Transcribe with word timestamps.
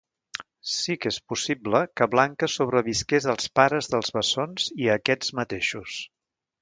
Sí 0.75 0.95
que 1.01 1.09
és 1.15 1.19
possible 1.33 1.81
que 2.01 2.07
Blanca 2.15 2.49
sobrevisqués 2.53 3.29
als 3.35 3.53
pares 3.61 3.93
dels 3.93 4.13
bessons 4.17 4.67
i 4.87 4.91
a 4.91 4.97
aquests 5.03 5.35
mateixos. 5.43 6.01